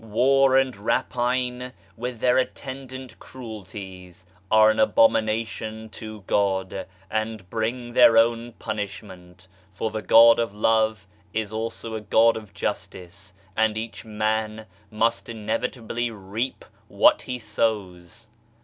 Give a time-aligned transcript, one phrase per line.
[0.03, 8.17] War and Rapine with their attendant cruelties are an abomination to God, and bring their
[8.17, 14.03] own punishment, for the God of Love is also a God of Justice and each
[14.03, 18.25] man must inevitably reap what he sows.